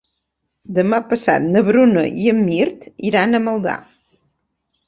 [0.77, 3.77] Demà passat na Bruna i en Mirt iran a Maldà.